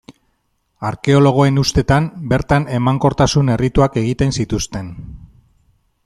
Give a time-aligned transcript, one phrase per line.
[0.89, 4.89] Arkeologoen ustetan, bertan emankortasun errituak egiten zituzten.